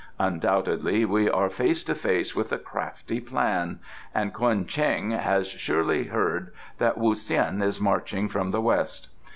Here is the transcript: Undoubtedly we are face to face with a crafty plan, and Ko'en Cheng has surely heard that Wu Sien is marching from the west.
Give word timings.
Undoubtedly 0.17 1.05
we 1.05 1.29
are 1.29 1.47
face 1.47 1.83
to 1.83 1.93
face 1.93 2.35
with 2.35 2.51
a 2.51 2.57
crafty 2.57 3.19
plan, 3.19 3.77
and 4.15 4.33
Ko'en 4.33 4.65
Cheng 4.65 5.11
has 5.11 5.47
surely 5.47 6.05
heard 6.05 6.51
that 6.79 6.97
Wu 6.97 7.13
Sien 7.13 7.61
is 7.61 7.79
marching 7.79 8.27
from 8.27 8.49
the 8.49 8.61
west. 8.61 9.09